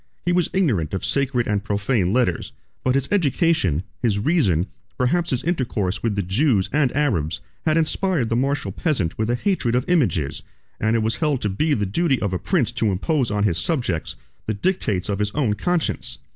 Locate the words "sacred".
1.05-1.45